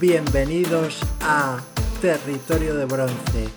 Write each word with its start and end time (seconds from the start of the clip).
Bienvenidos 0.00 0.98
a 1.20 1.58
Territorio 2.00 2.74
de 2.74 2.86
Bronce, 2.86 3.48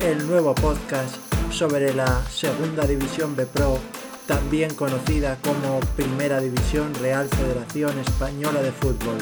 el 0.00 0.26
nuevo 0.26 0.54
podcast 0.54 1.16
sobre 1.50 1.94
la 1.94 2.22
Segunda 2.28 2.86
División 2.86 3.34
B 3.34 3.46
Pro, 3.46 3.78
también 4.26 4.74
conocida 4.74 5.38
como 5.42 5.80
Primera 5.96 6.38
División 6.38 6.92
Real 6.96 7.26
Federación 7.30 7.98
Española 7.98 8.60
de 8.60 8.72
Fútbol. 8.72 9.16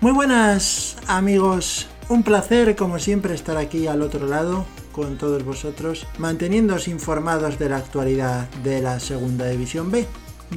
Muy 0.00 0.12
buenas 0.12 0.96
amigos, 1.08 1.86
un 2.08 2.22
placer 2.22 2.74
como 2.76 2.98
siempre 2.98 3.34
estar 3.34 3.58
aquí 3.58 3.88
al 3.88 4.00
otro 4.00 4.26
lado 4.26 4.64
con 4.92 5.18
todos 5.18 5.44
vosotros, 5.44 6.06
manteniéndoos 6.16 6.88
informados 6.88 7.58
de 7.58 7.68
la 7.68 7.76
actualidad 7.76 8.48
de 8.64 8.80
la 8.80 9.00
Segunda 9.00 9.46
División 9.48 9.90
B. 9.90 10.06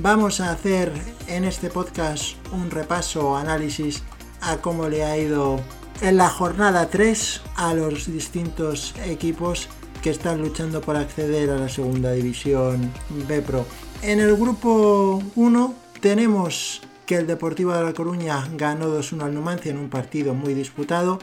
Vamos 0.01 0.41
a 0.41 0.51
hacer 0.51 0.91
en 1.27 1.45
este 1.45 1.69
podcast 1.69 2.35
un 2.51 2.69
repaso 2.69 3.29
o 3.29 3.35
análisis 3.37 4.03
a 4.41 4.57
cómo 4.57 4.89
le 4.89 5.05
ha 5.05 5.17
ido 5.17 5.61
en 6.01 6.17
la 6.17 6.29
jornada 6.29 6.89
3 6.89 7.41
a 7.55 7.73
los 7.73 8.11
distintos 8.11 8.93
equipos 9.05 9.69
que 10.03 10.09
están 10.09 10.41
luchando 10.41 10.81
por 10.81 10.97
acceder 10.97 11.49
a 11.49 11.55
la 11.55 11.69
segunda 11.69 12.11
división 12.11 12.91
B 13.27 13.41
Pro. 13.41 13.65
En 14.01 14.19
el 14.19 14.35
grupo 14.35 15.23
1 15.35 15.75
tenemos 16.01 16.81
que 17.05 17.15
el 17.15 17.25
Deportivo 17.25 17.71
de 17.73 17.83
La 17.83 17.93
Coruña 17.93 18.45
ganó 18.53 18.87
2-1 18.99 19.23
al 19.23 19.33
Numancia 19.33 19.71
en 19.71 19.77
un 19.77 19.89
partido 19.89 20.33
muy 20.33 20.53
disputado, 20.53 21.19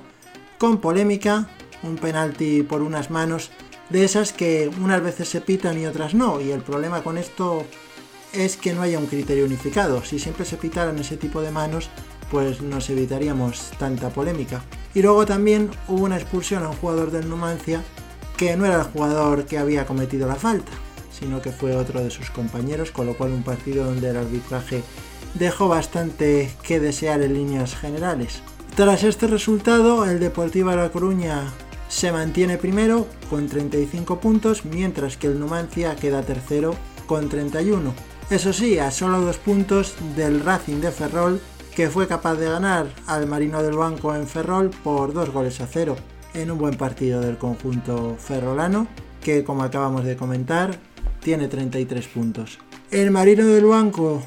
con 0.59 0.79
polémica, 0.79 1.49
un 1.83 1.97
penalti 1.97 2.63
por 2.63 2.81
unas 2.81 3.11
manos, 3.11 3.51
de 3.91 4.05
esas 4.05 4.33
que 4.33 4.71
unas 4.81 5.03
veces 5.03 5.29
se 5.29 5.43
pitan 5.43 5.79
y 5.79 5.87
otras 5.87 6.15
no, 6.15 6.41
y 6.41 6.51
el 6.51 6.63
problema 6.63 7.03
con 7.03 7.19
esto 7.19 7.67
es 8.33 8.57
que 8.57 8.73
no 8.73 8.83
haya 8.83 8.99
un 8.99 9.07
criterio 9.07 9.45
unificado. 9.45 10.05
Si 10.05 10.19
siempre 10.19 10.45
se 10.45 10.57
pitaran 10.57 10.99
ese 10.99 11.17
tipo 11.17 11.41
de 11.41 11.51
manos, 11.51 11.91
pues 12.31 12.63
nos 12.63 12.89
evitaríamos 12.91 13.71
tanta 13.79 14.11
polémica. 14.11 14.63
Y 14.95 15.03
luego 15.03 15.27
también 15.27 15.71
hubo 15.89 16.05
una 16.05 16.17
expulsión 16.17 16.63
a 16.63 16.71
un 16.71 16.77
jugador 16.77 17.11
del 17.11 17.29
Numancia 17.29 17.83
que 18.37 18.57
no 18.57 18.67
era 18.67 18.79
el 18.79 18.85
jugador 18.85 19.45
que 19.45 19.59
había 19.59 19.87
cometido 19.87 20.27
la 20.27 20.37
falta, 20.37 20.73
sino 21.13 21.41
que 21.43 21.53
fue 21.53 21.77
otro 21.77 22.03
de 22.03 22.11
sus 22.11 22.31
compañeros, 22.31 22.91
con 22.91 23.07
lo 23.07 23.17
cual 23.17 23.33
un 23.33 23.43
partido 23.43 23.85
donde 23.85 24.11
el 24.11 24.17
arbitraje 24.17 24.83
dejó 25.35 25.69
bastante 25.69 26.51
que 26.63 26.81
desear 26.81 27.23
en 27.23 27.35
líneas 27.35 27.77
generales. 27.77 28.43
Tras 28.75 29.05
este 29.05 29.27
resultado, 29.27 30.07
el 30.07 30.19
Deportivo 30.19 30.71
de 30.71 30.77
La 30.77 30.91
Coruña 30.91 31.53
se 31.89 32.11
mantiene 32.11 32.57
primero 32.57 33.07
con 33.29 33.47
35 33.47 34.19
puntos, 34.19 34.65
mientras 34.65 35.19
que 35.19 35.27
el 35.27 35.39
Numancia 35.39 35.95
queda 35.97 36.23
tercero 36.23 36.75
con 37.07 37.29
31. 37.29 38.12
Eso 38.31 38.53
sí, 38.53 38.79
a 38.79 38.91
solo 38.91 39.21
dos 39.21 39.37
puntos 39.37 39.95
del 40.17 40.41
Racing 40.41 40.81
de 40.81 40.91
Ferrol, 40.91 41.41
que 41.75 41.89
fue 41.89 42.07
capaz 42.07 42.37
de 42.37 42.49
ganar 42.49 42.87
al 43.07 43.27
Marino 43.27 43.63
del 43.63 43.77
Banco 43.77 44.15
en 44.15 44.27
Ferrol 44.27 44.71
por 44.83 45.13
dos 45.13 45.31
goles 45.31 45.61
a 45.61 45.67
cero, 45.67 45.97
en 46.35 46.51
un 46.51 46.59
buen 46.59 46.77
partido 46.77 47.21
del 47.21 47.39
conjunto 47.39 48.17
ferrolano, 48.19 48.87
que 49.23 49.45
como 49.45 49.63
acabamos 49.63 50.05
de 50.05 50.17
comentar, 50.17 50.79
tiene 51.21 51.49
33 51.49 52.09
puntos. 52.09 52.59
El 52.91 53.11
Marino 53.11 53.47
del 53.47 53.67
Banco 53.67 54.23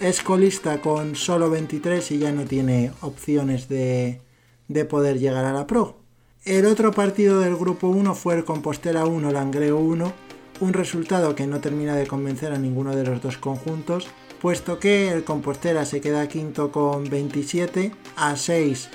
es 0.00 0.22
colista 0.22 0.80
con 0.80 1.16
solo 1.16 1.50
23 1.50 2.10
y 2.12 2.18
ya 2.18 2.32
no 2.32 2.44
tiene 2.44 2.92
opciones 3.00 3.68
de, 3.68 4.20
de 4.68 4.84
poder 4.84 5.18
llegar 5.18 5.44
a 5.44 5.52
la 5.52 5.66
Pro. 5.66 5.98
El 6.44 6.66
otro 6.66 6.92
partido 6.92 7.40
del 7.40 7.56
grupo 7.56 7.88
1 7.88 8.14
fue 8.14 8.36
el 8.36 8.44
Compostela 8.44 9.04
1, 9.04 9.32
Langreo 9.32 9.78
1, 9.78 10.12
un 10.60 10.72
resultado 10.72 11.34
que 11.34 11.46
no 11.46 11.60
termina 11.60 11.94
de 11.96 12.06
convencer 12.06 12.52
a 12.52 12.58
ninguno 12.58 12.94
de 12.94 13.04
los 13.04 13.20
dos 13.20 13.36
conjuntos, 13.36 14.08
puesto 14.40 14.78
que 14.78 15.10
el 15.10 15.24
Compostela 15.24 15.84
se 15.84 16.00
queda 16.00 16.28
quinto 16.28 16.72
con 16.72 17.08
27 17.08 17.92
a 18.16 18.36
6 18.36 18.88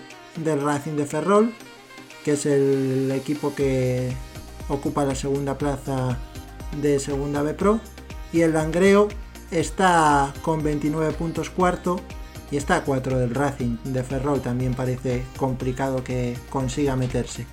del 0.43 0.61
Racing 0.61 0.95
de 0.95 1.05
Ferrol, 1.05 1.53
que 2.23 2.33
es 2.33 2.45
el 2.45 3.11
equipo 3.11 3.53
que 3.55 4.13
ocupa 4.69 5.05
la 5.05 5.15
segunda 5.15 5.57
plaza 5.57 6.17
de 6.81 6.99
Segunda 6.99 7.41
B 7.41 7.53
Pro, 7.53 7.79
y 8.31 8.41
el 8.41 8.53
Langreo 8.53 9.09
está 9.51 10.33
con 10.41 10.63
29 10.63 11.13
puntos 11.13 11.49
cuarto 11.49 11.99
y 12.49 12.57
está 12.57 12.77
a 12.77 12.83
4 12.83 13.17
del 13.17 13.35
Racing 13.35 13.77
de 13.83 14.03
Ferrol, 14.03 14.41
también 14.41 14.73
parece 14.73 15.23
complicado 15.37 16.03
que 16.03 16.37
consiga 16.49 16.95
meterse. 16.95 17.45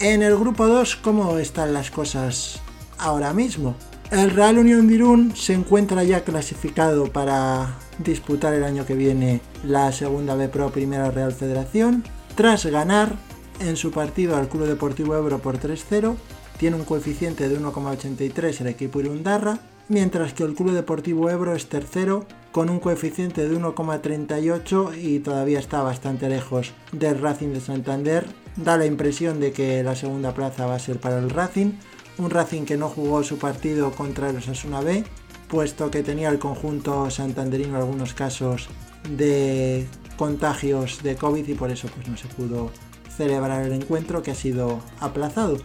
En 0.00 0.22
el 0.22 0.36
grupo 0.36 0.66
2, 0.66 0.96
¿cómo 0.96 1.38
están 1.38 1.72
las 1.72 1.90
cosas 1.90 2.60
ahora 2.98 3.32
mismo. 3.32 3.74
El 4.10 4.30
Real 4.30 4.58
Unión 4.58 4.86
de 4.86 4.94
Irún 4.94 5.34
se 5.34 5.52
encuentra 5.52 6.04
ya 6.04 6.22
clasificado 6.22 7.12
para 7.12 7.76
disputar 7.98 8.54
el 8.54 8.62
año 8.62 8.86
que 8.86 8.94
viene 8.94 9.40
la 9.64 9.90
segunda 9.90 10.36
B 10.36 10.48
Pro 10.48 10.70
Primera 10.70 11.10
Real 11.10 11.32
Federación 11.32 12.04
tras 12.36 12.66
ganar 12.66 13.16
en 13.60 13.76
su 13.76 13.90
partido 13.90 14.36
al 14.36 14.48
Club 14.48 14.66
Deportivo 14.66 15.16
Ebro 15.16 15.38
por 15.38 15.58
3-0. 15.58 16.14
Tiene 16.58 16.76
un 16.76 16.84
coeficiente 16.84 17.48
de 17.48 17.58
1,83 17.58 18.60
el 18.60 18.66
equipo 18.68 19.00
Irundarra, 19.00 19.58
mientras 19.88 20.32
que 20.34 20.44
el 20.44 20.54
Club 20.54 20.72
Deportivo 20.72 21.28
Ebro 21.28 21.54
es 21.54 21.68
tercero 21.68 22.26
con 22.52 22.70
un 22.70 22.80
coeficiente 22.80 23.48
de 23.48 23.58
1,38 23.58 24.96
y 25.02 25.18
todavía 25.18 25.58
está 25.58 25.82
bastante 25.82 26.28
lejos 26.28 26.72
del 26.92 27.20
Racing 27.20 27.48
de 27.48 27.60
Santander. 27.60 28.26
Da 28.56 28.78
la 28.78 28.86
impresión 28.86 29.40
de 29.40 29.52
que 29.52 29.82
la 29.82 29.96
segunda 29.96 30.32
plaza 30.32 30.66
va 30.66 30.76
a 30.76 30.78
ser 30.78 30.98
para 30.98 31.18
el 31.18 31.28
Racing, 31.28 31.72
un 32.18 32.30
Racing 32.30 32.64
que 32.64 32.76
no 32.76 32.88
jugó 32.88 33.22
su 33.22 33.38
partido 33.38 33.92
contra 33.92 34.30
el 34.30 34.36
Osasuna 34.36 34.80
B, 34.80 35.04
puesto 35.48 35.90
que 35.90 36.02
tenía 36.02 36.28
el 36.28 36.38
conjunto 36.38 37.10
santanderino 37.10 37.76
algunos 37.76 38.14
casos 38.14 38.68
de 39.10 39.86
contagios 40.16 41.02
de 41.02 41.16
COVID 41.16 41.46
y 41.46 41.54
por 41.54 41.70
eso 41.70 41.88
pues 41.94 42.08
no 42.08 42.16
se 42.16 42.28
pudo 42.28 42.70
celebrar 43.16 43.64
el 43.64 43.72
encuentro 43.72 44.22
que 44.22 44.32
ha 44.32 44.34
sido 44.34 44.80
aplazado. 45.00 45.58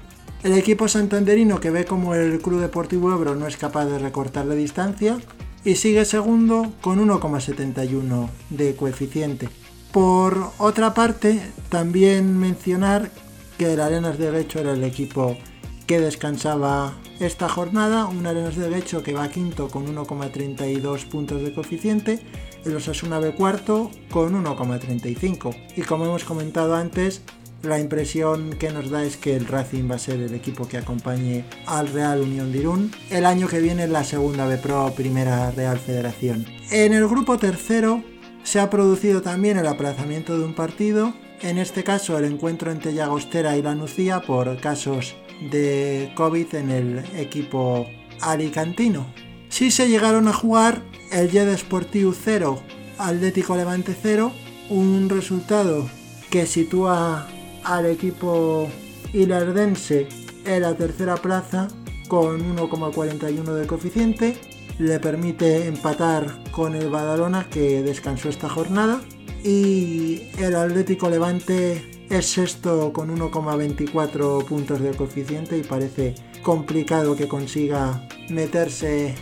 El 0.44 0.53
equipo 0.53 0.88
santanderino 0.88 1.59
que 1.59 1.69
ve 1.69 1.85
como 1.85 2.16
el 2.16 2.40
Club 2.41 2.61
Deportivo 2.61 3.13
Ebro 3.13 3.35
no 3.35 3.47
es 3.47 3.57
capaz 3.57 3.85
de 3.85 4.00
recortar 4.00 4.45
la 4.45 4.56
distancia 4.56 5.17
y 5.63 5.75
sigue 5.75 6.06
segundo 6.06 6.73
con 6.81 7.00
1,71 7.07 8.28
de 8.50 8.75
coeficiente. 8.75 9.50
Por 9.91 10.51
otra 10.57 10.94
parte, 10.94 11.40
también 11.69 12.40
mencionar 12.40 13.11
que 13.57 13.73
el 13.73 13.81
Arenas 13.81 14.17
de 14.17 14.31
Guecho 14.31 14.59
era 14.59 14.72
el 14.72 14.84
equipo 14.84 15.38
que 15.85 15.99
descansaba 15.99 16.93
esta 17.19 17.49
jornada, 17.49 18.05
un 18.05 18.25
Arenas 18.25 18.55
de 18.55 18.69
Derecho 18.69 19.03
que 19.03 19.13
va 19.13 19.29
quinto 19.29 19.67
con 19.67 19.93
1,32 19.93 21.05
puntos 21.05 21.41
de 21.41 21.53
coeficiente, 21.53 22.19
el 22.65 22.75
Osasuna 22.75 23.19
B 23.19 23.33
cuarto 23.33 23.91
con 24.09 24.43
1,35. 24.43 25.55
Y 25.75 25.81
como 25.81 26.05
hemos 26.05 26.23
comentado 26.23 26.75
antes, 26.75 27.21
la 27.63 27.79
impresión 27.79 28.53
que 28.57 28.71
nos 28.71 28.89
da 28.89 29.03
es 29.03 29.17
que 29.17 29.35
el 29.35 29.47
Racing 29.47 29.89
va 29.89 29.95
a 29.95 29.99
ser 29.99 30.19
el 30.19 30.33
equipo 30.33 30.67
que 30.67 30.77
acompañe 30.77 31.45
al 31.67 31.89
Real 31.89 32.21
Unión 32.21 32.51
de 32.51 32.59
Irún 32.59 32.91
el 33.11 33.25
año 33.25 33.47
que 33.47 33.59
viene 33.59 33.83
en 33.83 33.93
la 33.93 34.03
segunda 34.03 34.47
B 34.47 34.57
Pro 34.57 34.91
Primera 34.95 35.51
Real 35.51 35.77
Federación. 35.77 36.45
En 36.71 36.93
el 36.93 37.07
grupo 37.07 37.37
tercero 37.37 38.03
se 38.43 38.59
ha 38.59 38.69
producido 38.69 39.21
también 39.21 39.57
el 39.57 39.67
aplazamiento 39.67 40.37
de 40.37 40.45
un 40.45 40.55
partido, 40.55 41.13
en 41.41 41.57
este 41.57 41.84
caso 41.84 42.18
el 42.18 42.25
encuentro 42.25 42.72
entre 42.72 42.94
Llagostera 42.94 43.57
y 43.57 43.62
La 43.62 43.75
Nucía 43.75 44.22
por 44.22 44.59
casos 44.59 45.16
de 45.50 46.12
COVID 46.16 46.56
en 46.56 46.69
el 46.69 47.00
equipo 47.16 47.88
alicantino. 48.22 49.06
Sí 49.50 49.72
se 49.72 49.88
llegaron 49.88 50.28
a 50.28 50.34
jugar 50.34 50.81
el 51.12 51.29
Jed 51.29 51.57
Sportiu 51.57 52.13
0, 52.13 52.62
Atlético 52.97 53.56
Levante 53.56 53.96
0, 54.00 54.31
un 54.69 55.09
resultado 55.09 55.90
que 56.29 56.46
sitúa 56.46 57.28
al 57.63 57.85
equipo 57.88 58.69
ilerdense 59.13 60.08
en 60.46 60.62
la 60.62 60.73
tercera 60.75 61.18
plaza 61.18 61.68
con 62.08 62.56
1,41 62.56 63.53
de 63.53 63.67
coeficiente. 63.67 64.37
Le 64.79 64.99
permite 64.99 65.67
empatar 65.67 66.40
con 66.52 66.76
el 66.76 66.90
Badalona 66.90 67.47
que 67.49 67.84
descansó 67.84 68.29
esta 68.29 68.49
jornada. 68.49 69.02
Y 69.43 70.22
el 70.38 70.55
Atlético 70.55 71.09
Levante 71.09 72.05
es 72.09 72.26
sexto 72.28 72.93
con 72.93 73.16
1,24 73.17 74.46
puntos 74.46 74.82
de 74.82 74.91
coeficiente 74.91 75.58
y 75.58 75.64
parece 75.64 76.16
complicado 76.43 77.16
que 77.16 77.28
consiga 77.28 78.08
meterse 78.29 79.16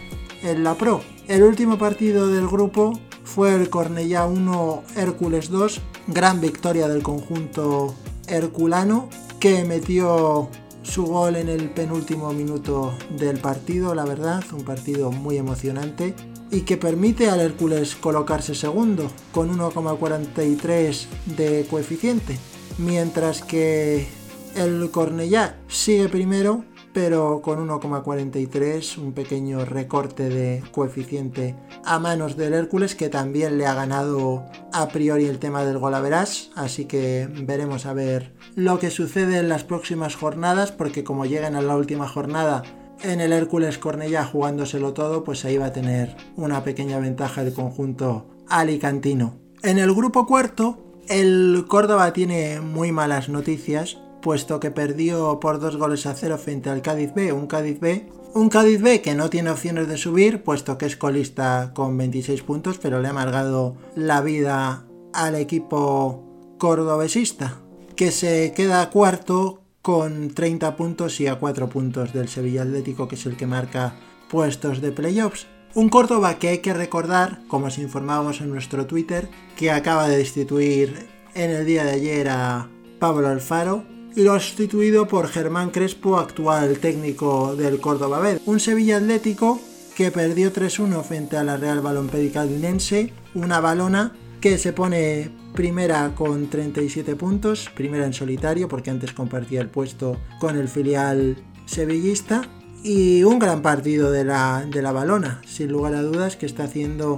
en 0.43 0.63
la 0.63 0.75
Pro. 0.75 1.01
El 1.27 1.43
último 1.43 1.77
partido 1.77 2.27
del 2.27 2.47
grupo 2.47 2.99
fue 3.23 3.53
el 3.53 3.69
Cornellá 3.69 4.25
1 4.25 4.83
Hércules 4.97 5.49
2, 5.49 5.81
gran 6.07 6.41
victoria 6.41 6.87
del 6.87 7.03
conjunto 7.03 7.93
herculano 8.27 9.07
que 9.39 9.63
metió 9.63 10.49
su 10.89 11.05
gol 11.05 11.35
en 11.35 11.49
el 11.49 11.69
penúltimo 11.69 12.33
minuto 12.33 12.93
del 13.17 13.39
partido, 13.39 13.93
la 13.93 14.05
verdad, 14.05 14.43
un 14.51 14.63
partido 14.63 15.11
muy 15.11 15.37
emocionante 15.37 16.15
y 16.51 16.61
que 16.61 16.77
permite 16.77 17.29
al 17.29 17.39
Hércules 17.39 17.95
colocarse 17.95 18.55
segundo 18.55 19.11
con 19.31 19.55
1,43 19.55 21.05
de 21.37 21.67
coeficiente 21.69 22.37
mientras 22.79 23.41
que 23.43 24.07
el 24.55 24.89
Cornellá 24.91 25.57
sigue 25.67 26.09
primero, 26.09 26.63
pero 27.01 27.41
con 27.41 27.65
1,43, 27.65 28.97
un 28.97 29.13
pequeño 29.13 29.63
recorte 29.63 30.27
de 30.27 30.61
coeficiente 30.73 31.55
a 31.85 31.97
manos 31.97 32.35
del 32.35 32.53
Hércules, 32.53 32.93
que 32.93 33.07
también 33.07 33.57
le 33.57 33.65
ha 33.65 33.73
ganado 33.73 34.43
a 34.73 34.89
priori 34.89 35.23
el 35.27 35.39
tema 35.39 35.63
del 35.63 35.77
golaveras, 35.77 36.51
así 36.55 36.83
que 36.83 37.29
veremos 37.45 37.85
a 37.85 37.93
ver 37.93 38.33
lo 38.53 38.79
que 38.79 38.89
sucede 38.89 39.37
en 39.37 39.47
las 39.47 39.63
próximas 39.63 40.17
jornadas, 40.17 40.73
porque 40.73 41.05
como 41.05 41.25
llegan 41.25 41.55
a 41.55 41.61
la 41.61 41.77
última 41.77 42.05
jornada 42.05 42.63
en 43.01 43.21
el 43.21 43.31
Hércules 43.31 43.77
Cornellá 43.77 44.25
jugándoselo 44.25 44.91
todo, 44.91 45.23
pues 45.23 45.45
ahí 45.45 45.57
va 45.57 45.67
a 45.67 45.73
tener 45.73 46.17
una 46.35 46.65
pequeña 46.65 46.99
ventaja 46.99 47.43
el 47.43 47.53
conjunto 47.53 48.27
alicantino. 48.49 49.37
En 49.63 49.79
el 49.79 49.93
grupo 49.93 50.27
cuarto, 50.27 50.97
el 51.07 51.63
Córdoba 51.69 52.11
tiene 52.11 52.59
muy 52.59 52.91
malas 52.91 53.29
noticias, 53.29 53.99
puesto 54.21 54.59
que 54.59 54.71
perdió 54.71 55.39
por 55.39 55.59
dos 55.59 55.77
goles 55.77 56.05
a 56.05 56.13
cero 56.13 56.37
frente 56.37 56.69
al 56.69 56.81
Cádiz 56.81 57.13
B, 57.13 57.33
un 57.33 57.47
Cádiz 57.47 57.79
B. 57.79 58.09
Un 58.33 58.49
Cádiz 58.49 58.81
B 58.81 59.01
que 59.01 59.15
no 59.15 59.29
tiene 59.29 59.49
opciones 59.49 59.87
de 59.87 59.97
subir, 59.97 60.43
puesto 60.43 60.77
que 60.77 60.85
es 60.85 60.95
colista 60.95 61.71
con 61.73 61.97
26 61.97 62.43
puntos, 62.43 62.77
pero 62.77 62.99
le 62.99 63.07
ha 63.07 63.11
amargado 63.11 63.75
la 63.95 64.21
vida 64.21 64.85
al 65.13 65.35
equipo 65.35 66.55
cordobesista, 66.59 67.57
que 67.95 68.11
se 68.11 68.53
queda 68.55 68.89
cuarto 68.91 69.63
con 69.81 70.29
30 70.29 70.75
puntos 70.75 71.19
y 71.19 71.27
a 71.27 71.39
4 71.39 71.69
puntos 71.69 72.13
del 72.13 72.27
Sevilla 72.27 72.61
Atlético, 72.61 73.07
que 73.07 73.15
es 73.15 73.25
el 73.25 73.35
que 73.35 73.47
marca 73.47 73.95
puestos 74.29 74.79
de 74.81 74.91
playoffs. 74.91 75.47
Un 75.73 75.89
Córdoba 75.89 76.37
que 76.37 76.49
hay 76.49 76.57
que 76.59 76.73
recordar, 76.73 77.41
como 77.47 77.67
os 77.67 77.77
informábamos 77.79 78.41
en 78.41 78.49
nuestro 78.49 78.85
Twitter, 78.85 79.29
que 79.55 79.71
acaba 79.71 80.07
de 80.07 80.17
destituir 80.17 81.07
en 81.33 81.51
el 81.51 81.65
día 81.65 81.83
de 81.83 81.91
ayer 81.91 82.29
a 82.29 82.69
Pablo 82.99 83.27
Alfaro 83.27 83.85
y 84.15 84.23
lo 84.23 84.33
ha 84.33 84.39
sustituido 84.39 85.07
por 85.07 85.27
Germán 85.27 85.69
Crespo, 85.69 86.17
actual 86.17 86.79
técnico 86.79 87.55
del 87.55 87.79
Córdoba 87.79 88.19
B. 88.19 88.39
Un 88.45 88.59
Sevilla 88.59 88.97
Atlético 88.97 89.59
que 89.95 90.11
perdió 90.11 90.53
3-1 90.53 91.03
frente 91.03 91.37
a 91.37 91.43
la 91.43 91.57
Real 91.57 91.81
Balompédica 91.81 92.45
Linense, 92.45 93.13
una 93.33 93.59
balona 93.59 94.13
que 94.39 94.57
se 94.57 94.71
pone 94.71 95.29
primera 95.53 96.13
con 96.15 96.49
37 96.49 97.15
puntos, 97.15 97.69
primera 97.75 98.05
en 98.05 98.13
solitario 98.13 98.69
porque 98.69 98.91
antes 98.91 99.11
compartía 99.11 99.61
el 99.61 99.69
puesto 99.69 100.17
con 100.39 100.57
el 100.57 100.69
filial 100.69 101.37
sevillista 101.65 102.43
y 102.83 103.23
un 103.23 103.39
gran 103.39 103.61
partido 103.61 104.11
de 104.11 104.23
la, 104.23 104.65
de 104.71 104.81
la 104.81 104.93
balona, 104.93 105.41
sin 105.45 105.71
lugar 105.71 105.95
a 105.95 106.01
dudas 106.01 106.37
que 106.37 106.45
está 106.45 106.63
haciendo 106.63 107.17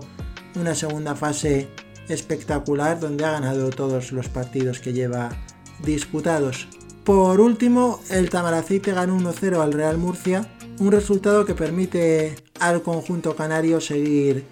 una 0.55 0.73
segunda 0.73 1.15
fase 1.15 1.67
espectacular 2.09 2.99
donde 2.99 3.25
ha 3.25 3.31
ganado 3.31 3.69
todos 3.69 4.11
los 4.11 4.27
partidos 4.27 4.79
que 4.79 4.93
lleva 4.93 5.29
disputados. 5.83 6.67
Por 7.11 7.41
último, 7.41 7.99
el 8.09 8.29
Tamaracite 8.29 8.93
ganó 8.93 9.19
1-0 9.19 9.61
al 9.61 9.73
Real 9.73 9.97
Murcia, 9.97 10.47
un 10.79 10.93
resultado 10.93 11.43
que 11.43 11.53
permite 11.53 12.37
al 12.57 12.83
conjunto 12.83 13.35
canario 13.35 13.81
seguir 13.81 14.45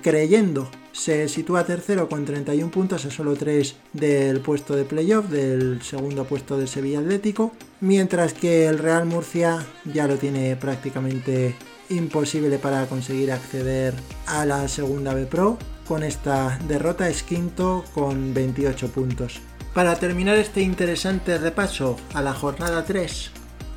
creyendo 0.00 0.66
se 0.92 1.28
sitúa 1.28 1.66
tercero 1.66 2.08
con 2.08 2.24
31 2.24 2.70
puntos 2.70 3.04
a 3.04 3.10
solo 3.10 3.34
3 3.34 3.76
del 3.92 4.40
puesto 4.40 4.74
de 4.74 4.86
playoff, 4.86 5.26
del 5.28 5.82
segundo 5.82 6.24
puesto 6.24 6.56
de 6.56 6.66
Sevilla 6.66 7.00
Atlético, 7.00 7.52
mientras 7.82 8.32
que 8.32 8.66
el 8.66 8.78
Real 8.78 9.04
Murcia 9.04 9.58
ya 9.84 10.06
lo 10.06 10.16
tiene 10.16 10.56
prácticamente 10.56 11.54
imposible 11.90 12.56
para 12.56 12.86
conseguir 12.86 13.30
acceder 13.30 13.92
a 14.24 14.46
la 14.46 14.66
segunda 14.68 15.12
B 15.12 15.26
Pro. 15.26 15.58
Con 15.86 16.02
esta 16.02 16.58
derrota 16.66 17.10
es 17.10 17.22
quinto 17.22 17.84
con 17.92 18.32
28 18.32 18.88
puntos. 18.88 19.42
Para 19.76 19.96
terminar 19.96 20.38
este 20.38 20.62
interesante 20.62 21.36
repaso 21.36 21.98
a 22.14 22.22
la 22.22 22.32
jornada 22.32 22.86
3, 22.86 23.30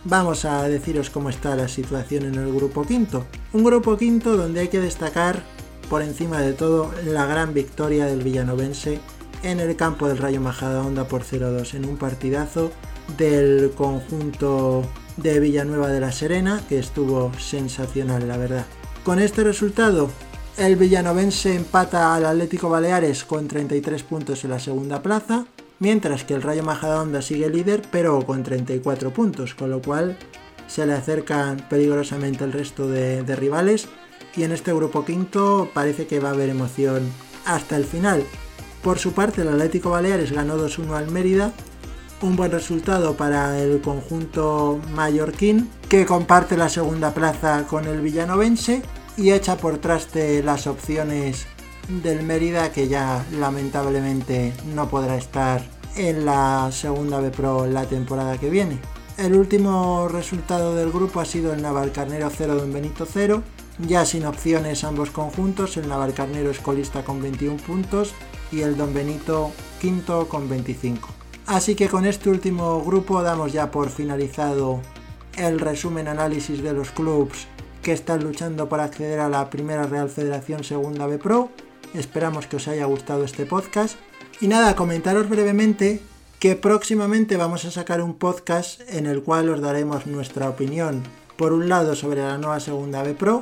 vamos 0.06 0.46
a 0.46 0.64
deciros 0.70 1.10
cómo 1.10 1.30
está 1.30 1.58
la 1.58 1.68
situación 1.68 2.24
en 2.24 2.36
el 2.36 2.54
grupo 2.54 2.86
quinto. 2.86 3.26
Un 3.52 3.66
grupo 3.66 3.98
quinto 3.98 4.38
donde 4.38 4.62
hay 4.62 4.68
que 4.70 4.80
destacar 4.80 5.44
por 5.90 6.02
encima 6.02 6.40
de 6.40 6.54
todo 6.54 6.90
la 7.04 7.26
gran 7.26 7.54
victoria 7.54 8.06
del 8.06 8.24
villanovense 8.24 9.02
en 9.44 9.60
el 9.60 9.76
campo 9.76 10.08
del 10.08 10.20
Rayo 10.20 10.40
Majadahonda 10.40 11.06
por 11.06 11.24
0-2 11.24 11.74
en 11.74 11.84
un 11.84 11.98
partidazo 11.98 12.72
del 13.18 13.72
conjunto 13.76 14.84
de 15.18 15.42
Villanueva 15.42 15.90
de 15.90 16.00
la 16.00 16.14
Serena 16.14 16.62
que 16.70 16.80
estuvo 16.80 17.34
sensacional 17.38 18.26
la 18.26 18.38
verdad. 18.38 18.66
Con 19.04 19.20
este 19.20 19.44
resultado 19.44 20.10
el 20.56 20.78
villanovense 20.78 21.58
empata 21.58 22.16
al 22.16 22.26
Atlético 22.26 22.70
Baleares 22.70 23.26
con 23.26 23.50
33 23.50 24.02
puntos 24.04 24.46
en 24.46 24.52
la 24.52 24.60
segunda 24.60 25.02
plaza, 25.02 25.46
mientras 25.80 26.24
que 26.24 26.34
el 26.34 26.42
Rayo 26.42 26.64
Majadahonda 26.64 27.22
sigue 27.22 27.50
líder 27.50 27.82
pero 27.92 28.26
con 28.26 28.44
34 28.44 29.12
puntos, 29.12 29.56
con 29.56 29.70
lo 29.70 29.82
cual 29.82 30.18
se 30.68 30.86
le 30.86 30.94
acercan 30.94 31.66
peligrosamente 31.70 32.44
el 32.44 32.54
resto 32.54 32.88
de, 32.88 33.24
de 33.24 33.36
rivales 33.36 33.88
y 34.36 34.44
en 34.44 34.52
este 34.52 34.74
grupo 34.74 35.06
quinto 35.06 35.70
parece 35.74 36.08
que 36.08 36.20
va 36.20 36.30
a 36.30 36.34
haber 36.34 36.50
emoción 36.50 37.04
hasta 37.46 37.76
el 37.76 37.86
final. 37.86 38.24
Por 38.84 39.00
su 39.00 39.14
parte, 39.14 39.42
el 39.42 39.50
Atlético 39.50 39.90
Baleares 39.90 40.32
ganó 40.32 40.58
2-1 40.58 40.96
al 40.96 41.12
Mérida, 41.12 41.52
un 42.22 42.36
buen 42.36 42.52
resultado 42.52 43.16
para 43.18 43.60
el 43.60 43.82
conjunto 43.82 44.80
mallorquín, 44.94 45.70
que 45.90 46.06
comparte 46.06 46.58
la 46.58 46.70
segunda 46.70 47.14
plaza 47.14 47.66
con 47.68 47.86
el 47.86 48.02
villanovense 48.02 48.82
y 49.18 49.32
echa 49.32 49.58
por 49.58 49.80
traste 49.80 50.44
las 50.44 50.68
opciones 50.68 51.48
del 51.90 52.24
Mérida, 52.24 52.72
que 52.72 52.88
ya 52.88 53.26
lamentablemente 53.32 54.54
no 54.74 54.90
podrá 54.90 55.18
estar 55.18 55.62
en 55.96 56.26
la 56.26 56.70
segunda 56.72 57.20
B 57.20 57.32
Pro 57.32 57.66
la 57.66 57.86
temporada 57.86 58.38
que 58.38 58.50
viene. 58.50 58.80
El 59.18 59.36
último 59.36 60.08
resultado 60.08 60.76
del 60.76 60.92
grupo 60.92 61.20
ha 61.20 61.26
sido 61.26 61.54
el 61.54 61.62
Navalcarnero 61.62 62.30
0 62.30 62.56
Don 62.56 62.72
Benito 62.72 63.06
0, 63.12 63.44
ya 63.80 64.06
sin 64.06 64.26
opciones 64.26 64.84
ambos 64.84 65.10
conjuntos, 65.12 65.78
el 65.78 65.88
Navalcarnero 65.88 66.52
es 66.52 66.60
colista 66.60 67.04
con 67.04 67.22
21 67.22 67.58
puntos 67.58 68.14
y 68.52 68.62
el 68.62 68.78
Don 68.78 68.94
Benito 68.94 69.52
quinto 69.82 70.30
con 70.30 70.48
25. 70.48 71.10
Así 71.48 71.76
que 71.76 71.90
con 71.90 72.06
este 72.06 72.30
último 72.30 72.82
grupo 72.84 73.24
damos 73.24 73.52
ya 73.52 73.72
por 73.72 73.90
finalizado 73.90 74.82
el 75.36 75.60
resumen 75.60 76.08
análisis 76.08 76.62
de 76.62 76.74
los 76.74 76.92
clubes 76.92 77.48
que 77.82 77.94
están 77.94 78.24
luchando 78.24 78.70
para 78.70 78.84
acceder 78.84 79.20
a 79.20 79.30
la 79.30 79.50
primera 79.50 79.84
Real 79.84 80.10
Federación 80.10 80.64
Segunda 80.64 81.08
B 81.08 81.18
Pro. 81.18 81.50
Esperamos 81.94 82.48
que 82.48 82.58
os 82.58 82.68
haya 82.68 82.86
gustado 82.86 83.24
este 83.24 83.46
podcast. 83.46 83.98
Y 84.42 84.48
nada, 84.48 84.76
comentaros 84.76 85.28
brevemente 85.30 86.02
que 86.40 86.56
próximamente 86.56 87.36
vamos 87.36 87.66
a 87.66 87.72
sacar 87.72 88.02
un 88.02 88.16
podcast 88.16 88.82
en 88.88 89.08
el 89.08 89.24
cual 89.24 89.50
os 89.50 89.60
daremos 89.60 90.08
nuestra 90.08 90.50
opinión, 90.50 91.04
por 91.36 91.52
un 91.52 91.68
lado 91.68 91.96
sobre 91.96 92.22
la 92.22 92.38
nueva 92.38 92.60
Segunda 92.60 93.04
B 93.04 93.14
Pro 93.14 93.42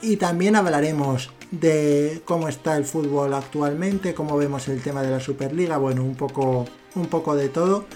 y 0.00 0.16
también 0.16 0.54
hablaremos 0.54 1.30
de 1.50 2.22
cómo 2.24 2.48
está 2.48 2.76
el 2.76 2.84
fútbol 2.84 3.34
actualmente, 3.34 4.14
cómo 4.14 4.36
vemos 4.36 4.68
el 4.68 4.82
tema 4.82 5.02
de 5.02 5.10
la 5.10 5.20
Superliga, 5.20 5.78
bueno, 5.78 6.04
un 6.04 6.14
poco, 6.14 6.66
un 6.94 7.06
poco 7.06 7.34
de 7.34 7.48
todo. 7.48 7.86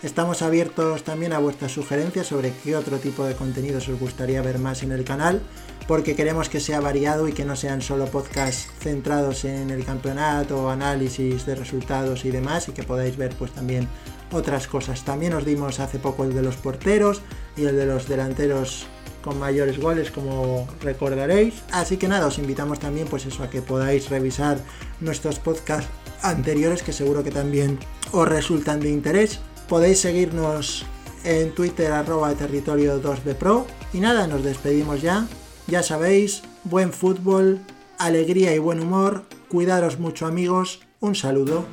Estamos 0.00 0.42
abiertos 0.42 1.02
también 1.02 1.32
a 1.32 1.40
vuestras 1.40 1.72
sugerencias 1.72 2.28
sobre 2.28 2.52
qué 2.62 2.76
otro 2.76 2.98
tipo 2.98 3.24
de 3.24 3.34
contenidos 3.34 3.88
os 3.88 3.98
gustaría 3.98 4.40
ver 4.42 4.60
más 4.60 4.84
en 4.84 4.92
el 4.92 5.02
canal, 5.02 5.42
porque 5.88 6.14
queremos 6.14 6.48
que 6.48 6.60
sea 6.60 6.78
variado 6.78 7.26
y 7.26 7.32
que 7.32 7.44
no 7.44 7.56
sean 7.56 7.82
solo 7.82 8.06
podcasts 8.06 8.70
centrados 8.78 9.44
en 9.44 9.70
el 9.70 9.84
campeonato, 9.84 10.70
análisis 10.70 11.44
de 11.46 11.56
resultados 11.56 12.24
y 12.24 12.30
demás, 12.30 12.68
y 12.68 12.72
que 12.72 12.84
podáis 12.84 13.16
ver 13.16 13.34
pues 13.36 13.50
también 13.50 13.88
otras 14.30 14.68
cosas. 14.68 15.04
También 15.04 15.32
os 15.32 15.44
dimos 15.44 15.80
hace 15.80 15.98
poco 15.98 16.22
el 16.22 16.32
de 16.32 16.42
los 16.42 16.54
porteros 16.54 17.20
y 17.56 17.64
el 17.64 17.74
de 17.74 17.86
los 17.86 18.06
delanteros 18.08 18.86
con 19.20 19.40
mayores 19.40 19.80
goles 19.80 20.12
como 20.12 20.68
recordaréis. 20.80 21.54
Así 21.72 21.96
que 21.96 22.06
nada, 22.06 22.28
os 22.28 22.38
invitamos 22.38 22.78
también 22.78 23.08
pues 23.08 23.26
eso 23.26 23.42
a 23.42 23.50
que 23.50 23.62
podáis 23.62 24.08
revisar 24.10 24.58
nuestros 25.00 25.40
podcasts 25.40 25.90
anteriores 26.22 26.84
que 26.84 26.92
seguro 26.92 27.24
que 27.24 27.32
también 27.32 27.80
os 28.12 28.28
resultan 28.28 28.78
de 28.78 28.90
interés. 28.90 29.40
Podéis 29.68 30.00
seguirnos 30.00 30.86
en 31.24 31.54
Twitter 31.54 31.92
arroba 31.92 32.32
territorio 32.32 33.02
2bpro 33.02 33.66
y 33.92 34.00
nada, 34.00 34.26
nos 34.26 34.42
despedimos 34.42 35.02
ya. 35.02 35.28
Ya 35.66 35.82
sabéis, 35.82 36.42
buen 36.64 36.90
fútbol, 36.90 37.60
alegría 37.98 38.54
y 38.54 38.58
buen 38.58 38.80
humor, 38.80 39.24
cuidaros 39.50 39.98
mucho 39.98 40.24
amigos, 40.24 40.80
un 41.00 41.14
saludo. 41.14 41.66